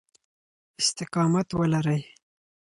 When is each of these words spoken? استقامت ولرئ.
استقامت 0.81 1.47
ولرئ. 1.59 2.01